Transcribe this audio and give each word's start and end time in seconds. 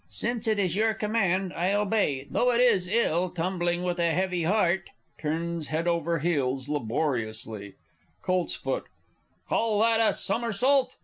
Since 0.09 0.47
it 0.47 0.57
is 0.57 0.75
your 0.75 0.95
command, 0.95 1.53
I 1.53 1.73
obey, 1.73 2.25
though 2.31 2.51
it 2.51 2.59
is 2.59 2.87
ill 2.87 3.29
tumbling 3.29 3.83
with 3.83 3.99
a 3.99 4.09
heavy 4.13 4.45
heart! 4.45 4.89
[Turns 5.19 5.67
head 5.67 5.87
over 5.87 6.17
heels 6.17 6.67
laboriously. 6.67 7.75
Colts. 8.23 8.57
Call 9.47 9.79
that 9.81 9.99
a 9.99 10.15
somersault? 10.15 10.95